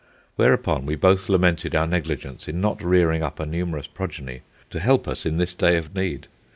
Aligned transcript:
Whereupon 0.35 0.87
we 0.87 0.95
both 0.95 1.29
lamented 1.29 1.75
our 1.75 1.85
negligence 1.85 2.47
in 2.47 2.59
not 2.59 2.81
rearing 2.83 3.21
up 3.21 3.39
a 3.39 3.45
numerous 3.45 3.85
progeny 3.85 4.41
to 4.71 4.79
help 4.79 5.07
us 5.07 5.27
in 5.27 5.37
this 5.37 5.53
day 5.53 5.77
of 5.77 5.93
need. 5.93 6.25